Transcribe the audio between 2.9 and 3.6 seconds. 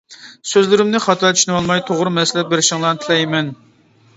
تىلەيمەن.